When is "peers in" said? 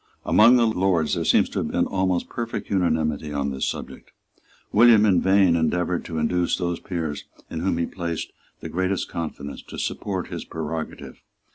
6.79-7.59